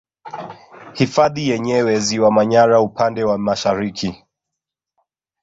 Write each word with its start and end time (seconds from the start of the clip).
Hifadhi 0.93 1.47
yenyewe 1.49 1.99
Ziwa 1.99 2.31
Manyara 2.31 2.81
upande 2.81 3.23
wa 3.23 3.37
Mashariki 3.37 4.25